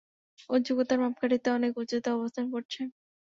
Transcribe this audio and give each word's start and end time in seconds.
ও 0.49 0.63
যোগ্যতার 0.65 0.99
মাপকাঠিতে 1.01 1.47
অনেক 1.51 1.71
উঁচুতে 1.81 2.09
অবস্থান 2.11 2.45
করছে! 2.53 2.81